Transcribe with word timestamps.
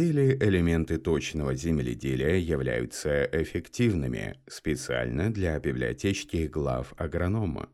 доселе 0.00 0.34
элементы 0.40 0.96
точного 0.98 1.54
земледелия 1.54 2.36
являются 2.38 3.28
эффективными 3.32 4.38
специально 4.46 5.30
для 5.30 5.58
библиотечки 5.58 6.46
глав 6.46 6.94
агронома. 6.96 7.68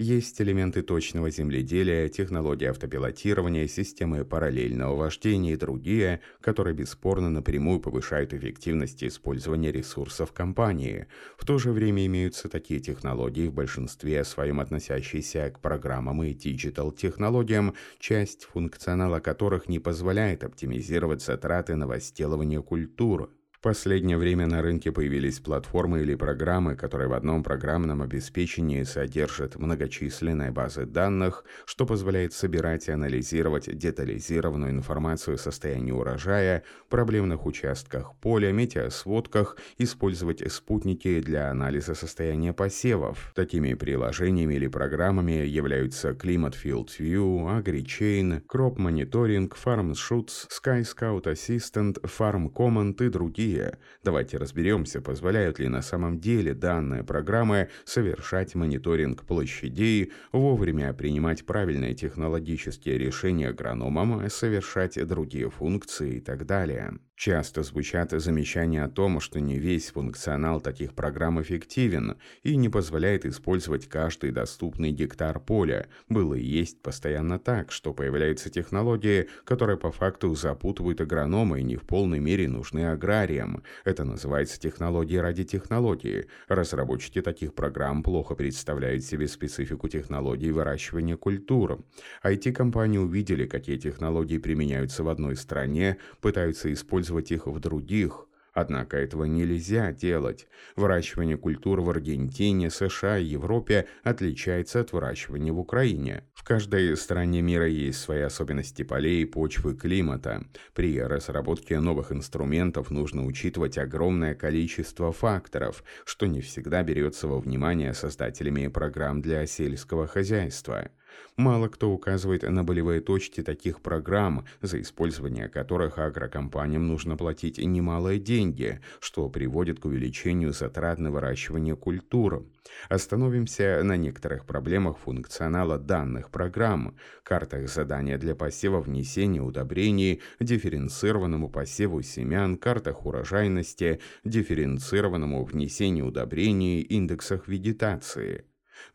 Есть 0.00 0.40
элементы 0.40 0.82
точного 0.82 1.28
земледелия, 1.28 2.08
технологии 2.08 2.66
автопилотирования, 2.66 3.66
системы 3.66 4.24
параллельного 4.24 4.94
вождения 4.94 5.54
и 5.54 5.56
другие, 5.56 6.20
которые 6.40 6.72
бесспорно 6.72 7.30
напрямую 7.30 7.80
повышают 7.80 8.32
эффективность 8.32 9.02
использования 9.02 9.72
ресурсов 9.72 10.30
компании. 10.30 11.08
В 11.36 11.44
то 11.44 11.58
же 11.58 11.72
время 11.72 12.06
имеются 12.06 12.48
такие 12.48 12.78
технологии, 12.78 13.48
в 13.48 13.54
большинстве 13.54 14.22
своем 14.22 14.60
относящиеся 14.60 15.50
к 15.50 15.58
программам 15.58 16.22
и 16.22 16.32
диджитал-технологиям, 16.32 17.74
часть 17.98 18.44
функционала 18.44 19.18
которых 19.18 19.68
не 19.68 19.80
позволяет 19.80 20.44
оптимизировать 20.44 21.22
затраты 21.22 21.74
на 21.74 21.88
возделывание 21.88 22.62
культур. 22.62 23.32
В 23.58 23.60
последнее 23.60 24.16
время 24.18 24.46
на 24.46 24.62
рынке 24.62 24.92
появились 24.92 25.40
платформы 25.40 26.02
или 26.02 26.14
программы, 26.14 26.76
которые 26.76 27.08
в 27.08 27.12
одном 27.12 27.42
программном 27.42 28.02
обеспечении 28.02 28.84
содержат 28.84 29.56
многочисленные 29.56 30.52
базы 30.52 30.86
данных, 30.86 31.44
что 31.64 31.84
позволяет 31.84 32.32
собирать 32.32 32.86
и 32.86 32.92
анализировать 32.92 33.76
детализированную 33.76 34.70
информацию 34.70 35.34
о 35.34 35.38
состоянии 35.38 35.90
урожая, 35.90 36.62
проблемных 36.88 37.46
участках 37.46 38.14
поля, 38.20 38.52
метеосводках, 38.52 39.56
использовать 39.76 40.40
спутники 40.52 41.18
для 41.18 41.50
анализа 41.50 41.96
состояния 41.96 42.52
посевов. 42.52 43.32
Такими 43.34 43.74
приложениями 43.74 44.54
или 44.54 44.68
программами 44.68 45.44
являются 45.44 46.10
Climate 46.10 46.54
Field 46.62 46.90
View, 46.96 47.60
AgriChain, 47.60 48.40
Crop 48.46 48.76
Monitoring, 48.76 49.52
Farm 49.52 49.94
Shoots, 49.94 50.46
Sky 50.48 50.82
Scout 50.82 51.24
Assistant, 51.24 52.00
Farm 52.02 52.52
Command 52.52 53.04
и 53.04 53.08
другие 53.08 53.47
другие. 53.48 53.78
Давайте 54.04 54.36
разберемся, 54.36 55.00
позволяют 55.00 55.58
ли 55.58 55.68
на 55.68 55.82
самом 55.82 56.20
деле 56.20 56.54
данные 56.54 57.04
программы 57.04 57.68
совершать 57.84 58.54
мониторинг 58.54 59.24
площадей, 59.24 60.12
вовремя 60.32 60.92
принимать 60.92 61.46
правильные 61.46 61.94
технологические 61.94 62.98
решения 62.98 63.48
агрономам, 63.48 64.28
совершать 64.30 64.98
другие 65.06 65.50
функции 65.50 66.16
и 66.16 66.20
так 66.20 66.46
далее. 66.46 66.98
Часто 67.18 67.64
звучат 67.64 68.12
замечания 68.12 68.84
о 68.84 68.88
том, 68.88 69.18
что 69.18 69.40
не 69.40 69.58
весь 69.58 69.90
функционал 69.90 70.60
таких 70.60 70.94
программ 70.94 71.42
эффективен 71.42 72.16
и 72.44 72.54
не 72.54 72.68
позволяет 72.68 73.26
использовать 73.26 73.88
каждый 73.88 74.30
доступный 74.30 74.92
гектар 74.92 75.40
поля. 75.40 75.88
Было 76.08 76.34
и 76.34 76.44
есть 76.44 76.80
постоянно 76.80 77.40
так, 77.40 77.72
что 77.72 77.92
появляются 77.92 78.50
технологии, 78.50 79.28
которые 79.42 79.76
по 79.76 79.90
факту 79.90 80.32
запутывают 80.36 81.00
агронома 81.00 81.58
и 81.58 81.64
не 81.64 81.74
в 81.74 81.82
полной 81.82 82.20
мере 82.20 82.46
нужны 82.46 82.88
аграриям. 82.88 83.64
Это 83.84 84.04
называется 84.04 84.60
технологии 84.60 85.16
ради 85.16 85.42
технологии. 85.42 86.26
Разработчики 86.46 87.20
таких 87.20 87.52
программ 87.52 88.04
плохо 88.04 88.36
представляют 88.36 89.02
себе 89.02 89.26
специфику 89.26 89.88
технологий 89.88 90.52
выращивания 90.52 91.16
культур. 91.16 91.84
IT-компании 92.22 92.98
увидели, 92.98 93.44
какие 93.46 93.76
технологии 93.76 94.38
применяются 94.38 95.02
в 95.02 95.08
одной 95.08 95.34
стране, 95.34 95.96
пытаются 96.20 96.72
использовать 96.72 97.07
использовать 97.08 97.32
их 97.32 97.46
в 97.46 97.58
других. 97.58 98.26
Однако 98.54 98.96
этого 98.96 99.24
нельзя 99.24 99.92
делать. 99.92 100.48
Выращивание 100.74 101.36
культур 101.36 101.80
в 101.80 101.90
Аргентине, 101.90 102.70
США 102.70 103.18
и 103.18 103.24
Европе 103.24 103.86
отличается 104.02 104.80
от 104.80 104.92
выращивания 104.92 105.52
в 105.52 105.60
Украине. 105.60 106.24
В 106.34 106.42
каждой 106.42 106.96
стране 106.96 107.40
мира 107.40 107.68
есть 107.68 108.00
свои 108.00 108.22
особенности 108.22 108.82
полей, 108.82 109.26
почвы, 109.26 109.76
климата. 109.76 110.44
При 110.74 111.00
разработке 111.00 111.78
новых 111.78 112.10
инструментов 112.10 112.90
нужно 112.90 113.26
учитывать 113.26 113.78
огромное 113.78 114.34
количество 114.34 115.12
факторов, 115.12 115.84
что 116.04 116.26
не 116.26 116.40
всегда 116.40 116.82
берется 116.82 117.28
во 117.28 117.38
внимание 117.38 117.94
создателями 117.94 118.66
программ 118.66 119.22
для 119.22 119.46
сельского 119.46 120.08
хозяйства. 120.08 120.90
Мало 121.36 121.68
кто 121.68 121.90
указывает 121.90 122.42
на 122.42 122.64
болевые 122.64 123.00
точки 123.00 123.44
таких 123.44 123.80
программ, 123.80 124.44
за 124.60 124.80
использование 124.80 125.48
которых 125.48 125.98
агрокомпаниям 125.98 126.88
нужно 126.88 127.16
платить 127.16 127.58
немалые 127.58 128.18
деньги, 128.18 128.80
что 128.98 129.28
приводит 129.28 129.78
к 129.78 129.84
увеличению 129.84 130.52
затрат 130.52 130.98
на 130.98 131.12
выращивание 131.12 131.76
культур. 131.76 132.44
Остановимся 132.88 133.82
на 133.84 133.96
некоторых 133.96 134.46
проблемах 134.46 134.98
функционала 134.98 135.78
данных 135.78 136.30
программ, 136.30 136.96
картах 137.22 137.68
задания 137.68 138.18
для 138.18 138.34
посева 138.34 138.80
внесения 138.80 139.40
удобрений, 139.40 140.20
дифференцированному 140.40 141.48
посеву 141.50 142.02
семян, 142.02 142.56
картах 142.56 143.06
урожайности, 143.06 144.00
дифференцированному 144.24 145.44
внесению 145.44 146.06
удобрений, 146.06 146.80
индексах 146.80 147.46
вегетации. 147.46 148.44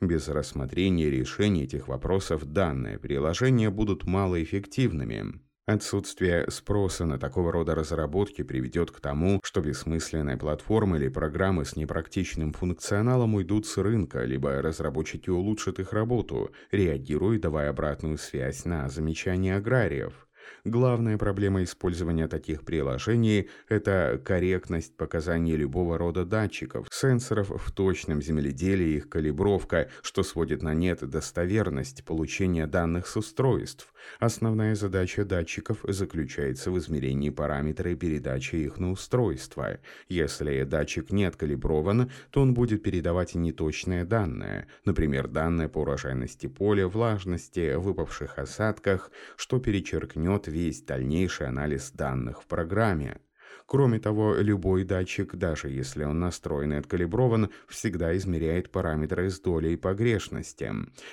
Без 0.01 0.27
рассмотрения 0.27 1.09
решения 1.09 1.63
этих 1.63 1.87
вопросов 1.87 2.45
данные 2.45 2.99
приложения 2.99 3.69
будут 3.69 4.05
малоэффективными. 4.05 5.41
Отсутствие 5.65 6.51
спроса 6.51 7.05
на 7.05 7.17
такого 7.17 7.49
рода 7.53 7.73
разработки 7.73 8.41
приведет 8.41 8.91
к 8.91 8.99
тому, 8.99 9.39
что 9.43 9.61
бессмысленные 9.61 10.35
платформы 10.35 10.97
или 10.97 11.07
программы 11.07 11.63
с 11.63 11.77
непрактичным 11.77 12.51
функционалом 12.51 13.35
уйдут 13.35 13.65
с 13.65 13.77
рынка, 13.77 14.25
либо 14.25 14.61
разработчики 14.61 15.29
улучшат 15.29 15.79
их 15.79 15.93
работу, 15.93 16.51
реагируя 16.71 17.39
давая 17.39 17.69
обратную 17.69 18.17
связь 18.17 18.65
на 18.65 18.89
замечания 18.89 19.55
аграриев. 19.55 20.27
Главная 20.65 21.17
проблема 21.17 21.63
использования 21.63 22.27
таких 22.27 22.63
приложений– 22.63 23.49
это 23.69 24.21
корректность 24.23 24.97
показаний 24.97 25.55
любого 25.55 25.97
рода 25.97 26.25
датчиков, 26.25 26.87
сенсоров 26.91 27.49
в 27.49 27.71
точном 27.71 28.21
земледелии 28.21 28.95
их 28.95 29.09
калибровка, 29.09 29.89
что 30.01 30.23
сводит 30.23 30.61
на 30.61 30.73
нет 30.73 31.07
достоверность 31.07 32.03
получения 32.03 32.67
данных 32.67 33.07
с 33.07 33.17
устройств. 33.17 33.93
Основная 34.19 34.75
задача 34.75 35.23
датчиков 35.23 35.79
заключается 35.83 36.71
в 36.71 36.77
измерении 36.77 37.29
параметра 37.29 37.91
и 37.91 37.95
передаче 37.95 38.57
их 38.57 38.77
на 38.77 38.91
устройство. 38.91 39.79
Если 40.09 40.63
датчик 40.63 41.11
не 41.11 41.25
откалиброван, 41.25 42.11
то 42.31 42.41
он 42.41 42.53
будет 42.53 42.83
передавать 42.83 43.35
неточные 43.35 44.03
данные, 44.03 44.67
например, 44.85 45.27
данные 45.27 45.69
по 45.69 45.79
урожайности 45.79 46.47
поля, 46.47 46.87
влажности, 46.87 47.75
выпавших 47.75 48.39
осадках, 48.39 49.11
что 49.37 49.59
перечеркнет 49.59 50.32
весь 50.47 50.81
дальнейший 50.81 51.47
анализ 51.47 51.91
данных 51.91 52.41
в 52.41 52.47
программе. 52.47 53.19
Кроме 53.65 53.99
того, 53.99 54.35
любой 54.35 54.83
датчик, 54.83 55.35
даже 55.35 55.69
если 55.69 56.03
он 56.03 56.19
настроен 56.19 56.73
и 56.73 56.77
откалиброван, 56.77 57.49
всегда 57.67 58.15
измеряет 58.17 58.71
параметры 58.71 59.29
с 59.29 59.39
долей 59.39 59.77
погрешности. 59.77 60.71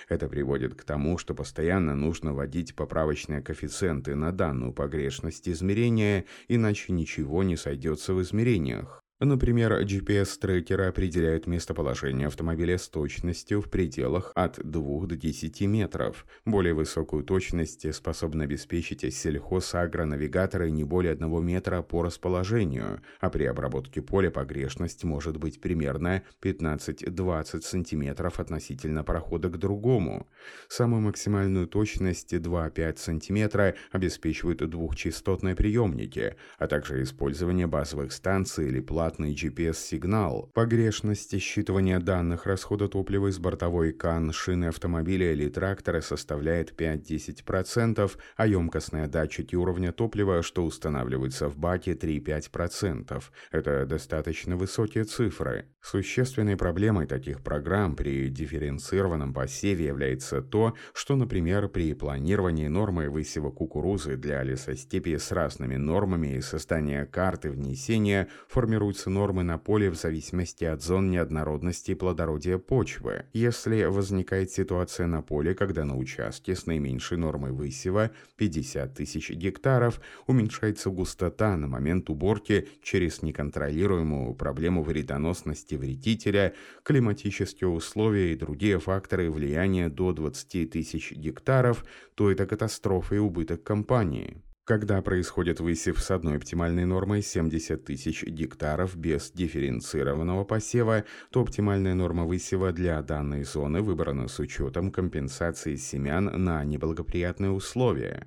Это 0.08 0.28
приводит 0.28 0.74
к 0.74 0.84
тому, 0.84 1.16
что 1.16 1.34
постоянно 1.34 1.94
нужно 1.94 2.34
вводить 2.34 2.74
поправочные 2.74 3.40
коэффициенты 3.40 4.14
на 4.14 4.32
данную 4.32 4.72
погрешность 4.72 5.48
измерения, 5.48 6.24
иначе 6.48 6.92
ничего 6.92 7.42
не 7.42 7.56
сойдется 7.56 8.14
в 8.14 8.22
измерениях. 8.22 9.02
Например, 9.22 9.82
GPS-трекеры 9.82 10.86
определяют 10.86 11.46
местоположение 11.46 12.28
автомобиля 12.28 12.78
с 12.78 12.88
точностью 12.88 13.60
в 13.60 13.68
пределах 13.68 14.32
от 14.34 14.58
2 14.58 15.06
до 15.08 15.14
10 15.14 15.60
метров. 15.66 16.24
Более 16.46 16.72
высокую 16.72 17.22
точность 17.22 17.94
способны 17.94 18.44
обеспечить 18.44 19.02
сельхозагронавигаторы 19.14 20.70
не 20.70 20.84
более 20.84 21.12
1 21.12 21.44
метра 21.44 21.82
по 21.82 22.02
расположению, 22.02 23.02
а 23.20 23.28
при 23.28 23.44
обработке 23.44 24.00
поля 24.00 24.30
погрешность 24.30 25.04
может 25.04 25.36
быть 25.36 25.60
примерно 25.60 26.22
15-20 26.40 27.60
сантиметров 27.60 28.40
относительно 28.40 29.04
прохода 29.04 29.50
к 29.50 29.58
другому. 29.58 30.28
Самую 30.68 31.02
максимальную 31.02 31.66
точность 31.66 32.32
2-5 32.32 32.96
сантиметра 32.96 33.74
обеспечивают 33.92 34.66
двухчастотные 34.66 35.54
приемники, 35.54 36.36
а 36.58 36.66
также 36.66 37.02
использование 37.02 37.66
базовых 37.66 38.12
станций 38.12 38.68
или 38.68 38.80
плат 38.80 39.09
бесплатный 39.10 39.34
GPS-сигнал. 39.34 40.50
Погрешность 40.54 41.34
считывания 41.34 41.98
данных 42.00 42.46
расхода 42.46 42.88
топлива 42.88 43.28
из 43.28 43.38
бортовой 43.38 43.92
КАН 43.92 44.32
шины 44.32 44.66
автомобиля 44.66 45.32
или 45.32 45.48
трактора 45.48 46.00
составляет 46.00 46.78
5-10%, 46.78 48.10
а 48.36 48.46
емкостные 48.46 49.08
датчики 49.08 49.56
уровня 49.56 49.92
топлива, 49.92 50.42
что 50.42 50.64
устанавливаются 50.64 51.48
в 51.48 51.56
баке, 51.56 51.92
3-5%. 51.92 53.22
Это 53.50 53.86
достаточно 53.86 54.56
высокие 54.56 55.04
цифры. 55.04 55.66
Существенной 55.82 56.56
проблемой 56.56 57.06
таких 57.06 57.42
программ 57.42 57.96
при 57.96 58.28
дифференцированном 58.28 59.32
посеве 59.32 59.86
является 59.86 60.42
то, 60.42 60.74
что, 60.92 61.16
например, 61.16 61.68
при 61.68 61.94
планировании 61.94 62.68
нормы 62.68 63.08
высева 63.08 63.50
кукурузы 63.50 64.16
для 64.16 64.42
лесостепи 64.42 65.16
с 65.16 65.32
разными 65.32 65.76
нормами 65.76 66.36
и 66.36 66.40
создания 66.42 67.06
карты 67.06 67.50
внесения 67.50 68.28
формируются 68.48 68.99
меняются 69.00 69.10
нормы 69.10 69.42
на 69.42 69.58
поле 69.58 69.90
в 69.90 69.94
зависимости 69.94 70.64
от 70.64 70.82
зон 70.82 71.10
неоднородности 71.10 71.92
и 71.92 71.94
плодородия 71.94 72.58
почвы. 72.58 73.24
Если 73.32 73.84
возникает 73.84 74.50
ситуация 74.50 75.06
на 75.06 75.22
поле, 75.22 75.54
когда 75.54 75.84
на 75.84 75.96
участке 75.96 76.54
с 76.54 76.66
наименьшей 76.66 77.16
нормой 77.16 77.52
высева 77.52 78.10
50 78.36 78.94
тысяч 78.94 79.30
гектаров 79.30 80.00
уменьшается 80.26 80.90
густота 80.90 81.56
на 81.56 81.66
момент 81.66 82.10
уборки 82.10 82.68
через 82.82 83.22
неконтролируемую 83.22 84.34
проблему 84.34 84.82
вредоносности 84.82 85.76
вредителя, 85.76 86.52
климатические 86.82 87.68
условия 87.68 88.32
и 88.32 88.36
другие 88.36 88.78
факторы 88.78 89.30
влияния 89.30 89.88
до 89.88 90.12
20 90.12 90.70
тысяч 90.70 91.12
гектаров, 91.12 91.84
то 92.14 92.30
это 92.30 92.46
катастрофа 92.46 93.14
и 93.14 93.18
убыток 93.18 93.62
компании. 93.62 94.42
Когда 94.64 95.02
происходит 95.02 95.58
высев 95.58 96.00
с 96.00 96.10
одной 96.10 96.36
оптимальной 96.36 96.84
нормой 96.84 97.22
70 97.22 97.84
тысяч 97.84 98.22
гектаров 98.22 98.96
без 98.96 99.32
дифференцированного 99.32 100.44
посева, 100.44 101.04
то 101.30 101.40
оптимальная 101.40 101.94
норма 101.94 102.24
высева 102.24 102.72
для 102.72 103.02
данной 103.02 103.42
зоны 103.44 103.82
выбрана 103.82 104.28
с 104.28 104.38
учетом 104.38 104.92
компенсации 104.92 105.76
семян 105.76 106.26
на 106.26 106.62
неблагоприятные 106.64 107.50
условия. 107.50 108.26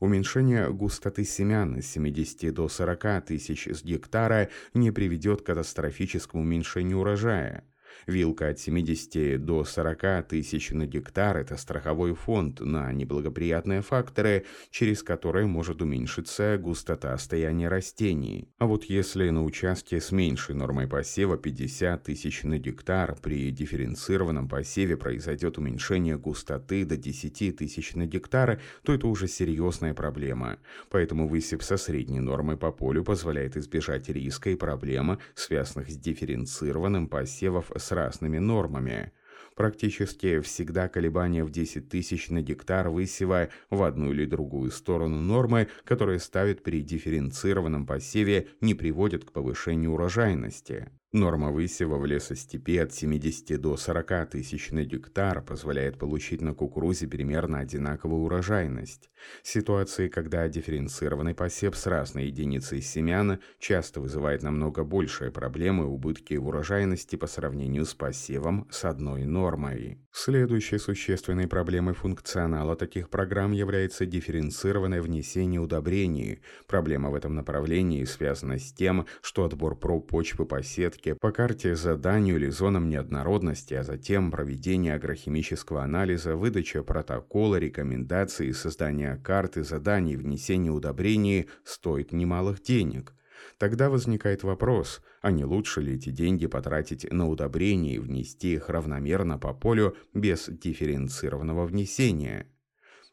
Уменьшение 0.00 0.72
густоты 0.72 1.24
семян 1.24 1.80
с 1.80 1.86
70 1.86 2.52
до 2.52 2.68
40 2.68 3.24
тысяч 3.26 3.66
с 3.66 3.84
гектара 3.84 4.48
не 4.74 4.90
приведет 4.90 5.42
к 5.42 5.46
катастрофическому 5.46 6.42
уменьшению 6.42 7.00
урожая. 7.00 7.64
Вилка 8.06 8.48
от 8.48 8.58
70 8.58 9.44
до 9.44 9.64
40 9.64 10.28
тысяч 10.28 10.70
на 10.70 10.86
гектар– 10.86 11.36
это 11.38 11.56
страховой 11.56 12.14
фонд 12.14 12.60
на 12.60 12.92
неблагоприятные 12.92 13.82
факторы, 13.82 14.46
через 14.70 15.02
которые 15.02 15.46
может 15.46 15.82
уменьшиться 15.82 16.58
густота 16.58 17.16
стояния 17.18 17.68
растений. 17.68 18.48
А 18.58 18.66
вот 18.66 18.84
если 18.84 19.30
на 19.30 19.44
участке 19.44 20.00
с 20.00 20.12
меньшей 20.12 20.54
нормой 20.54 20.86
посева 20.86 21.36
50 21.36 22.02
тысяч 22.02 22.42
на 22.44 22.58
гектар, 22.58 23.16
при 23.20 23.50
дифференцированном 23.50 24.48
посеве 24.48 24.96
произойдет 24.96 25.58
уменьшение 25.58 26.18
густоты 26.18 26.84
до 26.84 26.96
10 26.96 27.56
тысяч 27.56 27.94
на 27.94 28.06
гектар, 28.06 28.60
то 28.82 28.92
это 28.92 29.06
уже 29.06 29.28
серьезная 29.28 29.94
проблема. 29.94 30.58
Поэтому 30.90 31.28
высев 31.28 31.62
со 31.62 31.76
средней 31.76 32.20
нормой 32.20 32.56
по 32.56 32.72
полю 32.72 33.04
позволяет 33.04 33.56
избежать 33.56 34.08
риска 34.08 34.50
и 34.50 34.56
проблем, 34.56 35.18
связанных 35.34 35.90
с 35.90 35.96
дифференцированным 35.96 37.08
посевов 37.08 37.70
с 37.76 37.89
разными 37.92 38.38
нормами. 38.38 39.12
Практически 39.56 40.40
всегда 40.40 40.88
колебания 40.88 41.44
в 41.44 41.50
10 41.50 41.88
тысяч 41.88 42.30
на 42.30 42.40
гектар 42.40 42.88
высева 42.88 43.48
в 43.68 43.82
одну 43.82 44.12
или 44.12 44.24
другую 44.24 44.70
сторону 44.70 45.20
нормы, 45.20 45.68
которые 45.84 46.18
ставят 46.18 46.62
при 46.62 46.82
дифференцированном 46.82 47.86
посеве, 47.86 48.48
не 48.60 48.74
приводят 48.74 49.24
к 49.24 49.32
повышению 49.32 49.92
урожайности. 49.92 50.88
Норма 51.12 51.50
высева 51.50 51.98
в 51.98 52.06
лесостепи 52.06 52.76
от 52.76 52.92
70 52.92 53.60
до 53.60 53.76
40 53.76 54.30
тысяч 54.30 54.70
на 54.70 54.84
гектар 54.84 55.42
позволяет 55.42 55.98
получить 55.98 56.40
на 56.40 56.54
кукурузе 56.54 57.08
примерно 57.08 57.58
одинаковую 57.58 58.22
урожайность. 58.22 59.10
Ситуации, 59.42 60.06
когда 60.06 60.46
дифференцированный 60.48 61.34
посев 61.34 61.76
с 61.76 61.88
разной 61.88 62.26
единицей 62.26 62.80
семян 62.80 63.40
часто 63.58 64.00
вызывает 64.00 64.44
намного 64.44 64.84
большие 64.84 65.32
проблемы 65.32 65.86
убытки 65.86 66.34
в 66.34 66.46
урожайности 66.46 67.16
по 67.16 67.26
сравнению 67.26 67.86
с 67.86 67.94
посевом 67.94 68.68
с 68.70 68.84
одной 68.84 69.24
нормой. 69.24 69.98
Следующей 70.12 70.78
существенной 70.78 71.48
проблемой 71.48 71.94
функционала 71.94 72.76
таких 72.76 73.10
программ 73.10 73.50
является 73.50 74.06
дифференцированное 74.06 75.02
внесение 75.02 75.60
удобрений. 75.60 76.40
Проблема 76.68 77.10
в 77.10 77.16
этом 77.16 77.34
направлении 77.34 78.04
связана 78.04 78.60
с 78.60 78.72
тем, 78.72 79.06
что 79.22 79.44
отбор 79.44 79.76
проб 79.76 80.08
почвы 80.08 80.46
по 80.46 80.62
сетке 80.62 80.99
по 81.08 81.32
карте 81.32 81.74
заданию 81.74 82.36
или 82.36 82.50
зонам 82.50 82.88
неоднородности, 82.88 83.74
а 83.74 83.82
затем 83.82 84.30
проведение 84.30 84.94
агрохимического 84.94 85.82
анализа, 85.82 86.36
выдача 86.36 86.82
протокола, 86.82 87.56
рекомендаций, 87.56 88.52
создание 88.52 89.16
карты 89.16 89.64
заданий, 89.64 90.16
внесение 90.16 90.72
удобрений 90.72 91.48
стоит 91.64 92.12
немалых 92.12 92.62
денег. 92.62 93.14
Тогда 93.58 93.88
возникает 93.90 94.42
вопрос, 94.42 95.02
а 95.22 95.30
не 95.30 95.44
лучше 95.44 95.80
ли 95.80 95.94
эти 95.94 96.10
деньги 96.10 96.46
потратить 96.46 97.10
на 97.10 97.28
удобрения 97.28 97.94
и 97.94 97.98
внести 97.98 98.54
их 98.54 98.68
равномерно 98.68 99.38
по 99.38 99.54
полю 99.54 99.96
без 100.12 100.48
дифференцированного 100.48 101.66
внесения? 101.66 102.46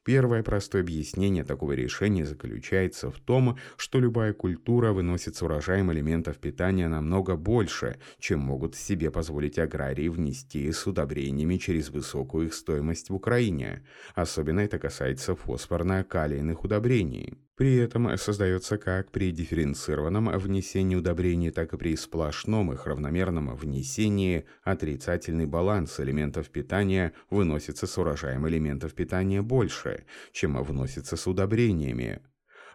Первое 0.07 0.41
простое 0.41 0.83
объяснение 0.83 1.43
такого 1.43 1.73
решения 1.73 2.25
заключается 2.25 3.11
в 3.11 3.19
том, 3.19 3.57
что 3.75 3.99
любая 3.99 4.31
культура 4.31 4.93
выносит 4.93 5.35
с 5.35 5.41
урожаем 5.41 5.91
элементов 5.91 6.37
питания 6.37 6.87
намного 6.87 7.35
больше, 7.35 7.99
чем 8.17 8.39
могут 8.39 8.73
себе 8.75 9.11
позволить 9.11 9.59
аграрии 9.59 10.07
внести 10.07 10.71
с 10.71 10.87
удобрениями 10.87 11.57
через 11.57 11.89
высокую 11.89 12.47
их 12.47 12.53
стоимость 12.53 13.09
в 13.09 13.15
Украине. 13.15 13.83
Особенно 14.15 14.61
это 14.61 14.79
касается 14.79 15.35
фосфорно-калийных 15.35 16.63
удобрений. 16.63 17.33
При 17.57 17.75
этом 17.77 18.15
создается 18.19 18.77
как 18.77 19.11
при 19.11 19.31
дифференцированном 19.31 20.29
внесении 20.37 20.95
удобрений, 20.95 21.49
так 21.49 21.73
и 21.73 21.77
при 21.77 21.95
сплошном 21.95 22.71
их 22.71 22.85
равномерном 22.85 23.55
внесении 23.55 24.45
отрицательный 24.61 25.47
баланс 25.47 25.99
элементов 25.99 26.51
питания 26.51 27.13
выносится 27.31 27.87
с 27.87 27.97
урожаем 27.97 28.47
элементов 28.47 28.93
питания 28.93 29.41
больше, 29.41 30.05
чем 30.31 30.61
вносится 30.61 31.17
с 31.17 31.25
удобрениями. 31.25 32.21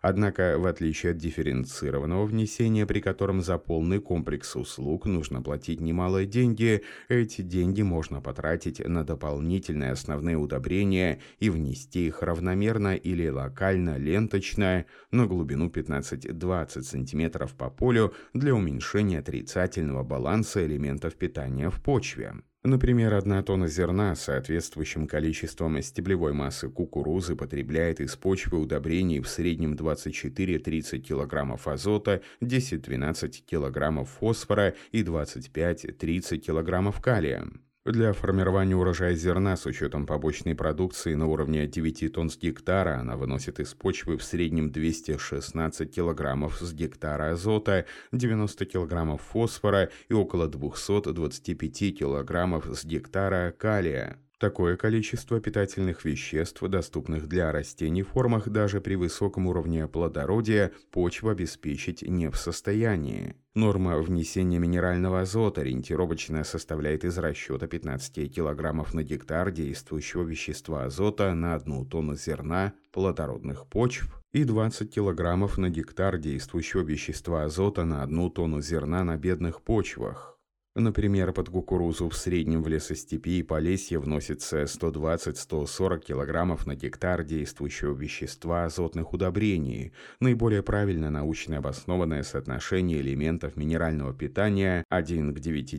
Однако, 0.03 0.59
в 0.59 0.67
отличие 0.67 1.13
от 1.13 1.19
дифференцированного 1.19 2.27
внесения, 2.27 2.87
при 2.87 3.01
котором 3.01 3.41
за 3.41 3.57
полный 3.57 4.01
комплекс 4.01 4.57
услуг 4.57 5.07
нужно 5.07 5.41
платить 5.43 5.81
немалые 5.81 6.27
деньги, 6.27 6.83
эти 7.09 7.43
деньги 7.43 7.83
можно 7.83 8.21
потратить 8.21 8.81
на 8.81 9.05
дополнительные 9.05 9.93
основные 9.93 10.37
удобрения 10.37 11.21
и 11.39 11.51
внести 11.51 12.09
их 12.09 12.23
равномерно 12.23 12.97
или 12.97 13.29
локально, 13.29 13.97
ленточно, 13.97 14.87
на 15.13 15.27
глубину 15.27 15.69
15-20 15.69 16.83
см 16.83 17.49
по 17.57 17.71
полю 17.71 18.13
для 18.35 18.57
уменьшения 18.57 19.21
отрицательного 19.21 20.03
баланса 20.03 20.67
элементов 20.67 21.15
питания 21.15 21.71
в 21.71 21.81
почве. 21.81 22.35
Например, 22.65 23.15
одна 23.15 23.43
тонна 23.43 23.67
зерна 23.67 24.15
с 24.15 24.23
соответствующим 24.23 25.09
количеством 25.09 25.83
стеблевой 25.83 26.33
массы 26.33 26.69
кукурузы 26.69 27.35
потребляет 27.35 28.01
из 28.01 28.15
почвы 28.15 28.61
удобрений 28.61 29.19
в 29.19 29.27
среднем 29.27 29.75
24-30 29.75 31.01
кг 31.01 31.59
азота, 31.67 32.23
10-12 32.41 33.43
кг 33.45 34.05
фосфора 34.05 34.75
и 34.93 35.03
25-30 35.03 36.39
кг 36.39 37.01
калия. 37.03 37.49
Для 37.85 38.13
формирования 38.13 38.77
урожая 38.77 39.17
зерна 39.17 39.57
с 39.57 39.67
учетом 39.67 40.07
побочной 40.07 40.55
продукции 40.55 41.15
на 41.15 41.27
уровне 41.27 41.67
9 41.67 42.13
тонн 42.13 42.31
с 42.31 42.39
гектара 42.39 43.01
она 43.01 43.17
выносит 43.17 43.59
из 43.59 43.75
почвы 43.75 44.19
в 44.19 44.23
среднем 44.23 44.71
216 44.71 45.93
килограммов 45.93 46.59
с 46.61 46.73
гектара 46.73 47.33
азота, 47.33 47.87
90 48.13 48.67
килограммов 48.67 49.21
фосфора 49.23 49.91
и 50.09 50.15
около 50.15 50.47
225 50.47 51.99
килограммов 51.99 52.67
с 52.67 52.85
гектара 52.85 53.51
калия. 53.51 54.17
Такое 54.43 54.77
количество 54.77 55.39
питательных 55.39 56.05
веществ, 56.05 56.61
доступных 56.63 57.29
для 57.29 57.53
растений 57.53 58.03
в 58.03 58.09
формах 58.09 58.49
даже 58.49 58.81
при 58.81 58.97
высоком 58.97 59.47
уровне 59.47 59.87
плодородия, 59.87 60.73
почва 60.91 61.31
обеспечить 61.31 62.03
не 62.03 62.29
в 62.29 62.37
состоянии. 62.37 63.37
Норма 63.55 63.99
внесения 63.99 64.59
минерального 64.59 65.21
азота 65.21 65.61
ориентировочно 65.61 66.43
составляет 66.43 67.05
из 67.05 67.19
расчета 67.19 67.69
15 67.69 68.35
кг 68.35 68.93
на 68.93 69.05
гектар 69.05 69.53
действующего 69.53 70.25
вещества 70.25 70.87
азота 70.87 71.33
на 71.35 71.55
одну 71.55 71.85
тонну 71.85 72.17
зерна 72.17 72.73
плодородных 72.91 73.69
почв 73.69 74.25
и 74.33 74.43
20 74.43 74.93
кг 74.93 75.57
на 75.57 75.71
гектар 75.71 76.19
действующего 76.19 76.81
вещества 76.81 77.45
азота 77.45 77.85
на 77.85 78.03
одну 78.03 78.29
тонну 78.29 78.61
зерна 78.61 79.05
на 79.05 79.17
бедных 79.17 79.63
почвах. 79.63 80.32
Например, 80.75 81.35
под 81.35 81.51
кукурузу 81.51 82.09
в 82.09 82.17
среднем 82.17 82.63
в 82.63 82.69
лесостепи 82.69 83.41
и 83.41 83.43
полесье 83.43 83.99
вносится 83.99 84.63
120-140 84.63 86.01
кг 86.01 86.67
на 86.67 86.75
гектар 86.75 87.25
действующего 87.25 87.95
вещества 87.95 88.65
азотных 88.65 89.13
удобрений. 89.13 89.93
Наиболее 90.21 90.63
правильно 90.63 91.11
научно 91.11 91.59
обоснованное 91.59 92.23
соотношение 92.23 93.03
элементов 93.03 93.55
минерального 93.55 94.15
питания 94.15 94.87
1 94.89 95.35
к 95.35 95.41
90 95.41 95.77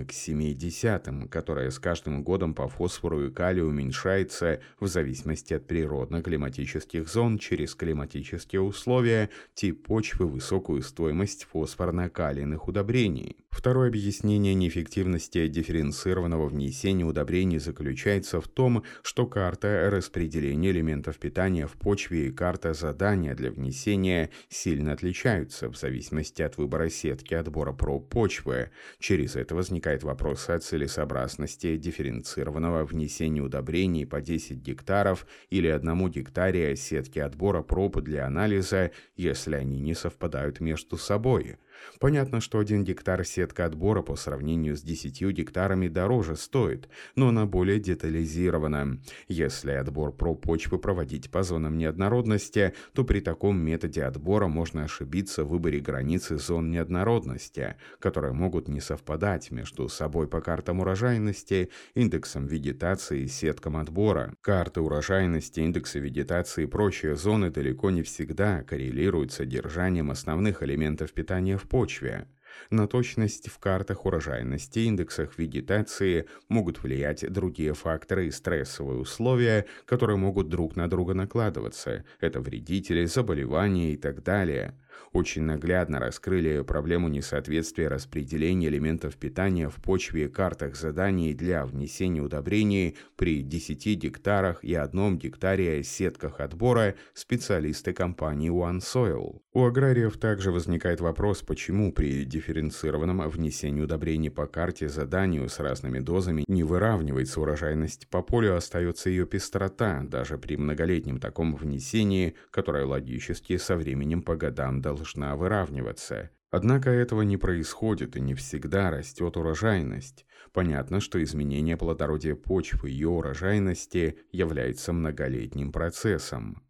и 0.00 0.04
к 0.04 0.12
70, 0.12 1.28
которое 1.28 1.72
с 1.72 1.80
каждым 1.80 2.22
годом 2.22 2.54
по 2.54 2.68
фосфору 2.68 3.26
и 3.26 3.30
калию 3.32 3.70
уменьшается 3.70 4.60
в 4.78 4.86
зависимости 4.86 5.52
от 5.52 5.66
природно-климатических 5.66 7.08
зон 7.08 7.38
через 7.38 7.74
климатические 7.74 8.60
условия, 8.60 9.30
тип 9.54 9.84
почвы, 9.84 10.28
высокую 10.28 10.82
стоимость 10.82 11.48
фосфорно-калийных 11.52 12.68
удобрений. 12.68 13.36
Второе 13.50 13.88
объяснение 13.88 14.11
неэффективности 14.22 15.48
дифференцированного 15.48 16.46
внесения 16.48 17.04
удобрений 17.04 17.58
заключается 17.58 18.40
в 18.40 18.48
том, 18.48 18.84
что 19.02 19.26
карта 19.26 19.88
распределения 19.90 20.70
элементов 20.70 21.18
питания 21.18 21.66
в 21.66 21.72
почве 21.72 22.28
и 22.28 22.30
карта 22.30 22.74
задания 22.74 23.34
для 23.34 23.50
внесения 23.50 24.30
сильно 24.48 24.92
отличаются 24.92 25.68
в 25.68 25.76
зависимости 25.76 26.42
от 26.42 26.58
выбора 26.58 26.90
сетки 26.90 27.34
отбора 27.34 27.72
проб 27.72 28.08
почвы. 28.08 28.70
Через 28.98 29.36
это 29.36 29.54
возникает 29.54 30.02
вопрос 30.02 30.48
о 30.48 30.58
целесообразности 30.58 31.76
дифференцированного 31.76 32.84
внесения 32.84 33.40
удобрений 33.40 34.06
по 34.06 34.20
10 34.20 34.58
гектаров 34.58 35.26
или 35.50 35.68
одному 35.68 36.08
гектаре 36.08 36.76
сетки 36.76 37.18
отбора 37.18 37.62
проб 37.62 38.00
для 38.00 38.26
анализа, 38.26 38.90
если 39.16 39.56
они 39.56 39.80
не 39.80 39.94
совпадают 39.94 40.60
между 40.60 40.96
собой. 40.96 41.56
Понятно, 42.00 42.40
что 42.40 42.58
один 42.58 42.84
гектар 42.84 43.24
сетка 43.24 43.64
отбора 43.64 44.02
по 44.02 44.16
сравнению 44.16 44.76
с 44.76 44.82
10 44.82 45.22
гектарами 45.32 45.88
дороже 45.88 46.36
стоит, 46.36 46.88
но 47.16 47.28
она 47.28 47.46
более 47.46 47.78
детализирована. 47.78 48.98
Если 49.28 49.72
отбор 49.72 50.12
про 50.12 50.34
почвы 50.34 50.78
проводить 50.78 51.30
по 51.30 51.42
зонам 51.42 51.78
неоднородности, 51.78 52.74
то 52.92 53.04
при 53.04 53.20
таком 53.20 53.58
методе 53.58 54.04
отбора 54.04 54.48
можно 54.48 54.84
ошибиться 54.84 55.44
в 55.44 55.48
выборе 55.48 55.80
границы 55.80 56.38
зон 56.38 56.70
неоднородности, 56.70 57.76
которые 57.98 58.32
могут 58.32 58.68
не 58.68 58.80
совпадать 58.80 59.50
между 59.50 59.88
собой 59.88 60.28
по 60.28 60.40
картам 60.40 60.80
урожайности, 60.80 61.70
индексам 61.94 62.46
вегетации 62.46 63.22
и 63.22 63.28
сеткам 63.28 63.76
отбора. 63.76 64.34
Карты 64.40 64.80
урожайности, 64.80 65.60
индексы 65.60 65.98
вегетации 65.98 66.64
и 66.64 66.66
прочие 66.66 67.16
зоны 67.16 67.50
далеко 67.50 67.90
не 67.90 68.02
всегда 68.02 68.62
коррелируют 68.62 69.32
с 69.32 69.36
содержанием 69.36 70.10
основных 70.10 70.62
элементов 70.62 71.12
питания 71.12 71.56
в 71.56 71.64
почве. 71.72 72.26
На 72.68 72.86
точность 72.86 73.48
в 73.48 73.58
картах 73.58 74.04
урожайности, 74.04 74.80
индексах 74.80 75.38
вегетации 75.38 76.26
могут 76.50 76.82
влиять 76.82 77.24
другие 77.32 77.72
факторы 77.72 78.26
и 78.26 78.30
стрессовые 78.30 78.98
условия, 78.98 79.64
которые 79.86 80.18
могут 80.18 80.50
друг 80.50 80.76
на 80.76 80.88
друга 80.88 81.14
накладываться. 81.14 82.04
Это 82.20 82.40
вредители, 82.40 83.06
заболевания 83.06 83.94
и 83.94 83.96
так 83.96 84.22
далее 84.22 84.74
очень 85.12 85.42
наглядно 85.42 85.98
раскрыли 86.00 86.62
проблему 86.62 87.08
несоответствия 87.08 87.88
распределения 87.88 88.68
элементов 88.68 89.16
питания 89.16 89.68
в 89.68 89.76
почве 89.76 90.24
и 90.24 90.28
картах 90.28 90.76
заданий 90.76 91.34
для 91.34 91.66
внесения 91.66 92.22
удобрений 92.22 92.96
при 93.16 93.42
10 93.42 93.86
гектарах 93.96 94.64
и 94.64 94.74
одном 94.74 95.18
гектаре 95.18 95.82
сетках 95.82 96.40
отбора 96.40 96.94
специалисты 97.14 97.92
компании 97.92 98.50
OneSoil. 98.50 99.40
У 99.54 99.64
аграриев 99.64 100.16
также 100.16 100.50
возникает 100.50 101.00
вопрос, 101.00 101.42
почему 101.42 101.92
при 101.92 102.24
дифференцированном 102.24 103.28
внесении 103.28 103.82
удобрений 103.82 104.30
по 104.30 104.46
карте 104.46 104.88
заданию 104.88 105.48
с 105.48 105.60
разными 105.60 105.98
дозами 105.98 106.44
не 106.48 106.64
выравнивается 106.64 107.40
урожайность 107.40 108.08
по 108.08 108.22
полю, 108.22 108.54
а 108.54 108.56
остается 108.56 109.10
ее 109.10 109.26
пестрота, 109.26 110.02
даже 110.04 110.38
при 110.38 110.56
многолетнем 110.56 111.18
таком 111.18 111.54
внесении, 111.54 112.34
которое 112.50 112.86
логически 112.86 113.56
со 113.58 113.76
временем 113.76 114.22
по 114.22 114.36
годам 114.36 114.80
должна 114.82 115.34
выравниваться. 115.36 116.30
Однако 116.50 116.90
этого 116.90 117.22
не 117.22 117.38
происходит 117.38 118.14
и 118.16 118.20
не 118.20 118.34
всегда 118.34 118.90
растет 118.90 119.38
урожайность. 119.38 120.26
Понятно, 120.52 121.00
что 121.00 121.22
изменение 121.22 121.78
плодородия 121.78 122.34
почвы 122.34 122.90
и 122.90 122.92
ее 122.92 123.08
урожайности 123.08 124.18
является 124.32 124.92
многолетним 124.92 125.72
процессом. 125.72 126.62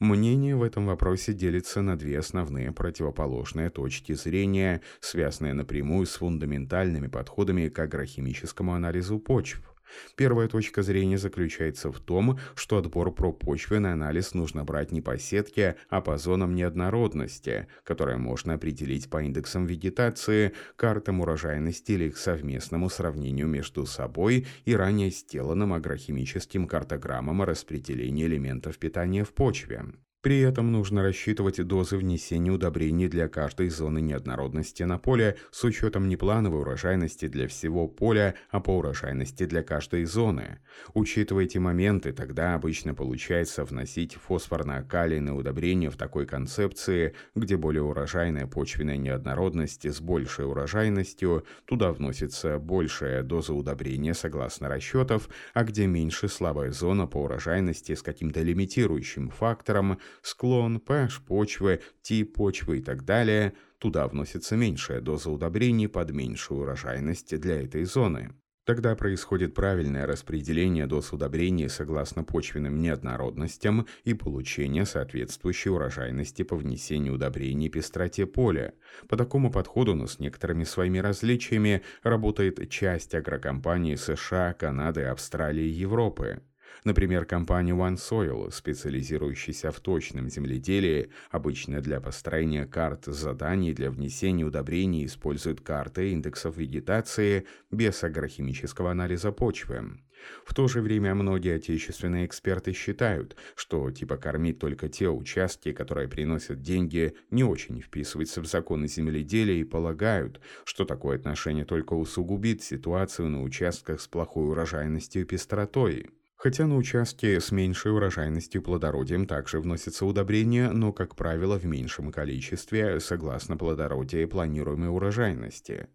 Мнение 0.00 0.56
в 0.56 0.62
этом 0.62 0.86
вопросе 0.86 1.32
делится 1.32 1.82
на 1.82 1.96
две 1.96 2.18
основные 2.18 2.72
противоположные 2.72 3.70
точки 3.70 4.12
зрения, 4.12 4.80
связанные 5.00 5.54
напрямую 5.54 6.06
с 6.06 6.16
фундаментальными 6.16 7.06
подходами 7.06 7.68
к 7.68 7.78
агрохимическому 7.78 8.74
анализу 8.74 9.20
почв– 9.20 9.62
Первая 10.16 10.48
точка 10.48 10.82
зрения 10.82 11.18
заключается 11.18 11.90
в 11.92 12.00
том, 12.00 12.38
что 12.54 12.78
отбор 12.78 13.12
пропочвенный 13.12 13.92
анализ 13.92 14.34
нужно 14.34 14.64
брать 14.64 14.92
не 14.92 15.00
по 15.00 15.18
сетке, 15.18 15.76
а 15.88 16.00
по 16.00 16.18
зонам 16.18 16.54
неоднородности, 16.54 17.68
которые 17.84 18.16
можно 18.18 18.54
определить 18.54 19.10
по 19.10 19.22
индексам 19.22 19.66
вегетации, 19.66 20.52
картам 20.76 21.20
урожайности 21.20 21.92
или 21.92 22.04
их 22.04 22.18
совместному 22.18 22.90
сравнению 22.90 23.46
между 23.46 23.86
собой 23.86 24.46
и 24.64 24.74
ранее 24.74 25.10
сделанным 25.10 25.72
агрохимическим 25.72 26.66
картограммам 26.66 27.42
распределения 27.42 28.26
элементов 28.26 28.78
питания 28.78 29.24
в 29.24 29.32
почве. 29.32 29.84
При 30.20 30.40
этом 30.40 30.72
нужно 30.72 31.04
рассчитывать 31.04 31.64
дозы 31.64 31.96
внесения 31.96 32.50
удобрений 32.50 33.06
для 33.06 33.28
каждой 33.28 33.68
зоны 33.68 34.00
неоднородности 34.00 34.82
на 34.82 34.98
поле 34.98 35.36
с 35.52 35.62
учетом 35.62 36.08
не 36.08 36.16
плановой 36.16 36.62
урожайности 36.62 37.28
для 37.28 37.46
всего 37.46 37.86
поля, 37.86 38.34
а 38.50 38.58
по 38.58 38.78
урожайности 38.78 39.46
для 39.46 39.62
каждой 39.62 40.04
зоны. 40.06 40.58
Учитывая 40.92 41.44
эти 41.44 41.58
моменты, 41.58 42.12
тогда 42.12 42.56
обычно 42.56 42.94
получается 42.94 43.64
вносить 43.64 44.16
фосфорно-калийные 44.16 45.34
удобрения 45.34 45.88
в 45.88 45.96
такой 45.96 46.26
концепции, 46.26 47.14
где 47.36 47.56
более 47.56 47.84
урожайная 47.84 48.48
почвенная 48.48 48.96
неоднородность 48.96 49.86
с 49.86 50.00
большей 50.00 50.46
урожайностью, 50.46 51.46
туда 51.64 51.92
вносится 51.92 52.58
большая 52.58 53.22
доза 53.22 53.54
удобрения 53.54 54.14
согласно 54.14 54.68
расчетов, 54.68 55.28
а 55.54 55.62
где 55.62 55.86
меньше 55.86 56.26
слабая 56.26 56.72
зона 56.72 57.06
по 57.06 57.18
урожайности 57.18 57.94
с 57.94 58.02
каким-то 58.02 58.42
лимитирующим 58.42 59.30
фактором, 59.30 60.00
склон, 60.22 60.78
pH 60.78 61.24
почвы, 61.26 61.80
тип 62.02 62.34
почвы 62.34 62.78
и 62.78 62.82
так 62.82 63.04
далее, 63.04 63.54
туда 63.78 64.06
вносится 64.08 64.56
меньшая 64.56 65.00
доза 65.00 65.30
удобрений 65.30 65.88
под 65.88 66.10
меньшую 66.10 66.62
урожайность 66.62 67.38
для 67.38 67.62
этой 67.62 67.84
зоны. 67.84 68.32
Тогда 68.68 68.94
происходит 68.94 69.54
правильное 69.54 70.04
распределение 70.04 70.86
доз 70.86 71.14
удобрений 71.14 71.70
согласно 71.70 72.22
почвенным 72.22 72.82
неоднородностям 72.82 73.86
и 74.04 74.12
получение 74.12 74.84
соответствующей 74.84 75.70
урожайности 75.70 76.42
по 76.42 76.54
внесению 76.54 77.14
удобрений 77.14 77.70
пестроте 77.70 78.26
поля. 78.26 78.74
По 79.08 79.16
такому 79.16 79.50
подходу, 79.50 79.94
но 79.94 80.06
с 80.06 80.18
некоторыми 80.18 80.64
своими 80.64 80.98
различиями, 80.98 81.80
работает 82.02 82.68
часть 82.68 83.14
агрокомпаний 83.14 83.96
США, 83.96 84.52
Канады, 84.52 85.04
Австралии 85.04 85.64
и 85.64 85.80
Европы. 85.80 86.42
Например, 86.84 87.24
компания 87.24 87.74
OneSoil, 87.74 88.50
специализирующаяся 88.50 89.70
в 89.70 89.80
точном 89.80 90.28
земледелии, 90.28 91.10
обычно 91.30 91.80
для 91.80 92.00
построения 92.00 92.66
карт 92.66 93.06
заданий 93.06 93.72
для 93.72 93.90
внесения 93.90 94.44
удобрений 94.44 95.06
использует 95.06 95.60
карты 95.60 96.12
индексов 96.12 96.56
вегетации 96.56 97.46
без 97.70 98.02
агрохимического 98.02 98.90
анализа 98.90 99.32
почвы. 99.32 99.98
В 100.44 100.54
то 100.54 100.66
же 100.68 100.80
время 100.80 101.14
многие 101.14 101.54
отечественные 101.54 102.26
эксперты 102.26 102.72
считают, 102.72 103.36
что 103.54 103.90
типа 103.90 104.16
кормить 104.16 104.58
только 104.58 104.88
те 104.88 105.08
участки, 105.08 105.72
которые 105.72 106.08
приносят 106.08 106.60
деньги, 106.60 107.14
не 107.30 107.44
очень 107.44 107.80
вписывается 107.80 108.40
в 108.40 108.46
законы 108.46 108.88
земледелия 108.88 109.60
и 109.60 109.64
полагают, 109.64 110.40
что 110.64 110.84
такое 110.84 111.16
отношение 111.16 111.64
только 111.64 111.94
усугубит 111.94 112.62
ситуацию 112.62 113.28
на 113.28 113.42
участках 113.42 114.00
с 114.00 114.08
плохой 114.08 114.48
урожайностью 114.48 115.22
и 115.22 115.24
пестротой. 115.24 116.10
Хотя 116.38 116.68
на 116.68 116.76
участке 116.76 117.40
с 117.40 117.50
меньшей 117.50 117.92
урожайностью 117.92 118.62
плодородием 118.62 119.26
также 119.26 119.60
вносятся 119.60 120.06
удобрения, 120.06 120.70
но, 120.70 120.92
как 120.92 121.16
правило, 121.16 121.58
в 121.58 121.64
меньшем 121.66 122.12
количестве, 122.12 123.00
согласно 123.00 123.56
плодородия 123.56 124.22
и 124.22 124.26
планируемой 124.26 124.88
урожайности. 124.88 125.88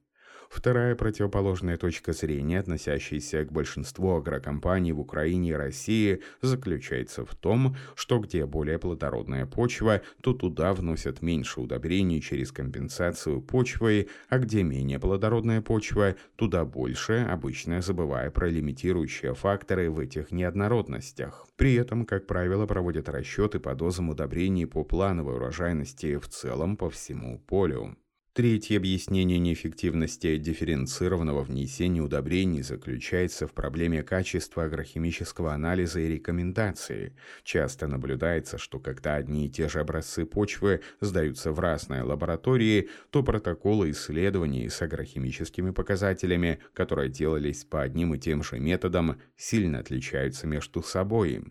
Вторая 0.53 0.95
противоположная 0.95 1.77
точка 1.77 2.13
зрения, 2.13 2.60
относящаяся 2.60 3.43
к 3.43 3.51
большинству 3.51 4.15
агрокомпаний 4.15 4.91
в 4.91 5.00
Украине 5.00 5.50
и 5.50 5.53
России, 5.53 6.22
заключается 6.43 7.25
в 7.25 7.33
том, 7.33 7.75
что 7.95 8.19
где 8.19 8.45
более 8.45 8.77
плодородная 8.77 9.48
почва, 9.48 10.03
то 10.22 10.33
туда 10.33 10.74
вносят 10.74 11.24
меньше 11.24 11.60
удобрений 11.60 12.22
через 12.22 12.51
компенсацию 12.51 13.41
почвой, 13.41 14.10
а 14.29 14.38
где 14.38 14.62
менее 14.62 15.00
плодородная 15.00 15.62
почва, 15.63 16.17
туда 16.36 16.65
больше, 16.65 17.27
обычно 17.27 17.81
забывая 17.81 18.29
про 18.29 18.48
лимитирующие 18.48 19.33
факторы 19.33 19.89
в 19.89 19.98
этих 19.98 20.31
неоднородностях. 20.31 21.48
При 21.57 21.74
этом, 21.74 22.05
как 22.05 22.27
правило, 22.27 22.67
проводят 22.67 23.10
расчеты 23.10 23.60
по 23.60 23.74
дозам 23.74 24.10
удобрений 24.10 24.67
по 24.67 24.83
плановой 24.83 25.33
урожайности 25.38 26.17
в 26.17 26.27
целом 26.27 26.77
по 26.77 26.91
всему 26.91 27.39
полю. 27.39 27.98
Третье 28.35 28.77
объяснение 28.77 29.37
неэффективности 29.37 30.37
дифференцированного 30.37 31.43
внесения 31.43 32.01
удобрений 32.01 32.63
заключается 32.63 33.45
в 33.45 33.53
проблеме 33.53 34.01
качества 34.01 34.63
агрохимического 34.63 35.53
анализа 35.53 35.99
и 35.99 36.07
рекомендации. 36.07 37.15
Часто 37.43 37.85
наблюдается, 37.85 38.57
что 38.57 38.79
когда 38.79 39.17
одни 39.17 39.45
и 39.45 39.51
те 39.51 39.69
же 39.69 39.81
образцы 39.81 40.25
почвы 40.25 40.81
сдаются 40.99 41.51
в 41.51 41.59
разные 41.59 42.01
лаборатории, 42.01 42.89
то 43.11 43.21
протоколы 43.21 43.91
исследований 43.91 44.67
с 44.67 44.81
агрохимическими 44.81 45.69
показателями, 45.69 46.57
которые 46.73 47.09
делались 47.09 47.65
по 47.65 47.83
одним 47.83 48.15
и 48.15 48.17
тем 48.17 48.41
же 48.41 48.57
методам, 48.57 49.21
сильно 49.37 49.77
отличаются 49.77 50.47
между 50.47 50.81
собой. 50.81 51.43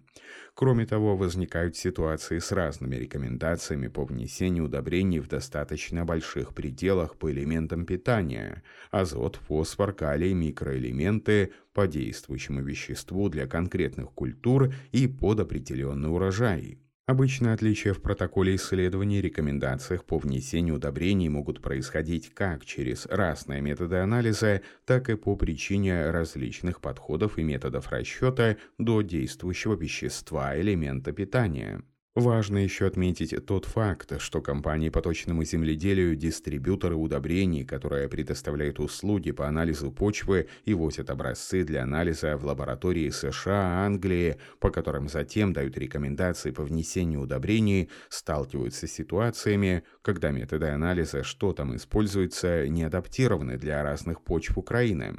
Кроме 0.55 0.85
того, 0.85 1.17
возникают 1.17 1.77
ситуации 1.77 2.41
с 2.41 2.51
разными 2.51 2.97
рекомендациями 2.97 3.87
по 3.87 4.05
внесению 4.05 4.65
удобрений 4.65 5.21
в 5.21 5.29
достаточно 5.29 6.05
больших 6.05 6.53
пределах 6.55 6.72
пределах 6.73 7.17
по 7.17 7.31
элементам 7.31 7.85
питания– 7.85 8.63
азот, 8.91 9.37
фосфор, 9.37 9.93
калий, 9.93 10.33
микроэлементы 10.33 11.53
по 11.75 11.87
действующему 11.87 12.63
веществу 12.63 13.29
для 13.29 13.47
конкретных 13.47 14.13
культур 14.13 14.73
и 14.91 15.07
под 15.07 15.41
определенный 15.41 16.11
урожай. 16.11 16.79
Обычно 17.05 17.53
отличия 17.53 17.93
в 17.93 18.01
протоколе 18.01 18.55
исследований 18.55 19.19
и 19.19 19.23
рекомендациях 19.23 20.05
по 20.07 20.17
внесению 20.17 20.77
удобрений 20.77 21.29
могут 21.29 21.61
происходить 21.61 22.33
как 22.33 22.65
через 22.65 23.05
разные 23.07 23.61
методы 23.61 23.97
анализа, 23.97 24.63
так 24.87 25.11
и 25.11 25.17
по 25.17 25.37
причине 25.37 26.11
различных 26.11 26.81
подходов 26.81 27.39
и 27.39 27.43
методов 27.43 27.91
расчета 27.91 28.57
до 28.79 29.03
действующего 29.03 29.75
вещества 29.75 30.59
элемента 30.59 31.13
питания. 31.13 31.83
Важно 32.15 32.59
еще 32.59 32.87
отметить 32.87 33.35
тот 33.47 33.65
факт, 33.65 34.21
что 34.21 34.43
компании 34.43 34.91
по 34.91 35.01
точному 35.01 35.45
земледелию, 35.45 36.15
дистрибьюторы 36.15 36.95
удобрений, 36.95 37.65
которые 37.65 38.07
предоставляют 38.07 38.81
услуги 38.81 39.31
по 39.31 39.49
анализу 39.49 39.91
почвы 39.91 40.47
и 40.67 40.75
возят 40.75 41.09
образцы 41.09 41.65
для 41.65 41.85
анализа 41.85 42.37
в 42.37 42.45
лаборатории 42.45 43.09
США, 43.09 43.87
Англии, 43.87 44.37
по 44.61 44.69
которым 44.69 45.09
затем 45.09 45.55
дают 45.55 45.79
рекомендации 45.79 46.51
по 46.51 46.65
внесению 46.65 47.23
удобрений, 47.23 47.89
сталкиваются 48.11 48.87
с 48.87 48.93
ситуациями, 48.93 49.83
когда 50.03 50.33
методы 50.33 50.67
анализа, 50.67 51.23
что 51.23 51.55
там 51.55 51.75
используется, 51.77 52.69
не 52.69 52.83
адаптированы 52.83 53.57
для 53.57 53.83
разных 53.83 54.21
почв 54.23 54.59
Украины. 54.59 55.15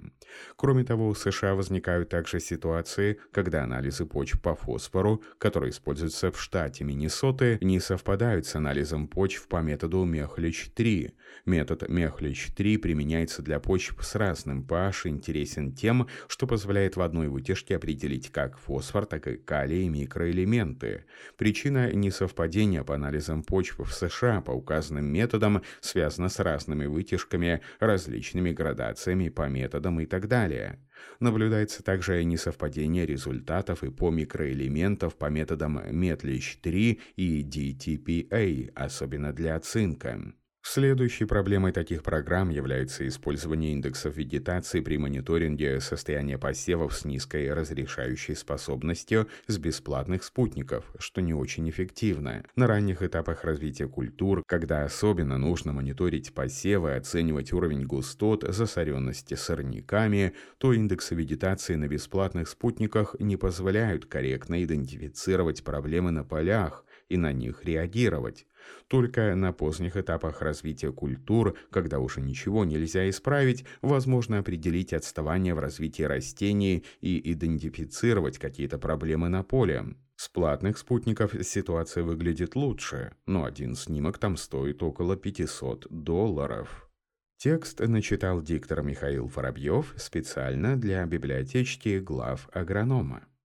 Кроме 0.56 0.84
того, 0.84 1.14
в 1.14 1.18
США 1.18 1.56
возникают 1.56 2.10
также 2.10 2.40
ситуации, 2.40 3.20
когда 3.32 3.64
анализы 3.64 4.06
почв 4.06 4.40
по 4.40 4.54
фосфору, 4.54 5.24
которые 5.40 5.72
используются 5.72 6.32
в 6.32 6.40
штате 6.40 6.83
штате 6.84 6.94
Миннесоты 6.94 7.58
не 7.62 7.80
совпадают 7.80 8.46
с 8.46 8.56
анализом 8.56 9.08
почв 9.08 9.48
по 9.48 9.62
методу 9.62 10.04
Мехлич-3. 10.04 11.14
Метод 11.46 11.90
Мехлич-3 11.90 12.78
применяется 12.78 13.42
для 13.42 13.60
почв 13.60 13.96
с 14.02 14.16
разным 14.16 14.66
pH 14.68 15.08
интересен 15.08 15.74
тем, 15.74 16.08
что 16.28 16.48
позволяет 16.48 16.96
в 16.96 17.02
одной 17.02 17.28
вытяжке 17.28 17.78
определить 17.78 18.32
как 18.32 18.58
фосфор, 18.58 19.06
так 19.06 19.28
и 19.28 19.38
калий 19.38 19.86
и 19.86 19.90
микроэлементы. 19.90 21.06
Причина 21.38 21.92
несовпадения 21.94 22.84
по 22.84 22.96
анализам 22.96 23.44
почв 23.44 23.80
в 23.80 23.94
США 23.94 24.42
по 24.42 24.52
указанным 24.52 25.06
методам 25.06 25.62
связана 25.82 26.30
с 26.30 26.40
разными 26.40 26.86
вытяжками, 26.86 27.62
различными 27.80 28.52
градациями 28.52 29.30
по 29.30 29.48
методам 29.50 30.00
и 30.00 30.06
так 30.06 30.28
далее. 30.28 30.80
Наблюдается 31.20 31.84
также 31.84 32.24
несовпадение 32.24 33.06
результатов 33.06 33.84
и 33.84 33.90
по 33.90 34.10
микроэлементов 34.10 35.16
по 35.16 35.30
методам 35.30 35.82
Метлич-3 35.90 36.73
и 36.74 37.44
DTPA, 37.44 38.72
особенно 38.76 39.34
для 39.34 39.60
цинка. 39.60 40.34
Следующей 40.66 41.26
проблемой 41.26 41.74
таких 41.74 42.04
программ 42.04 42.50
является 42.50 43.06
использование 43.06 43.74
индексов 43.74 44.16
вегетации 44.16 44.80
при 44.80 44.98
мониторинге 44.98 45.82
состояния 45.82 46.38
посевов 46.38 46.96
с 46.96 47.04
низкой 47.04 47.54
разрешающей 47.54 48.34
способностью 48.34 49.28
с 49.48 49.58
бесплатных 49.58 50.24
спутников, 50.24 50.86
что 50.98 51.22
не 51.22 51.34
очень 51.34 51.70
эффективно. 51.70 52.46
На 52.56 52.66
ранних 52.66 53.04
этапах 53.04 53.44
развития 53.44 53.90
культур, 53.90 54.42
когда 54.48 54.86
особенно 54.86 55.38
нужно 55.38 55.74
мониторить 55.74 56.34
посевы, 56.34 56.96
оценивать 56.96 57.52
уровень 57.52 57.86
густот, 57.86 58.46
засоренности 58.48 59.34
сорняками, 59.34 60.34
то 60.60 60.72
индексы 60.72 61.14
вегетации 61.14 61.76
на 61.76 61.90
бесплатных 61.90 62.48
спутниках 62.48 63.18
не 63.20 63.36
позволяют 63.36 64.06
корректно 64.06 64.64
идентифицировать 64.64 65.64
проблемы 65.66 66.12
на 66.12 66.24
полях 66.24 66.86
и 67.14 67.18
на 67.18 67.32
них 67.32 67.64
реагировать. 67.64 68.48
Только 68.88 69.36
на 69.36 69.54
поздних 69.54 69.98
этапах 69.98 70.42
развития 70.42 70.92
культур, 70.92 71.56
когда 71.70 72.00
уже 72.00 72.22
ничего 72.22 72.66
нельзя 72.66 73.08
исправить, 73.08 73.66
возможно 73.84 74.40
определить 74.40 74.94
отставание 74.94 75.54
в 75.54 75.60
развитии 75.60 76.04
растений 76.04 76.84
и 77.02 77.32
идентифицировать 77.34 78.40
какие-то 78.40 78.80
проблемы 78.80 79.30
на 79.30 79.44
поле. 79.44 79.96
С 80.16 80.28
платных 80.30 80.80
спутников 80.80 81.36
ситуация 81.44 82.04
выглядит 82.04 82.56
лучше, 82.56 83.14
но 83.28 83.46
один 83.46 83.76
снимок 83.76 84.18
там 84.18 84.36
стоит 84.36 84.82
около 84.82 85.16
500 85.16 85.86
долларов. 85.92 86.90
Текст 87.38 87.80
начитал 87.80 88.42
диктор 88.42 88.82
Михаил 88.82 89.28
Воробьев 89.28 89.94
специально 89.98 90.78
для 90.78 91.06
библиотечки 91.06 92.00
глав 92.00 92.50
агронома. 92.54 93.24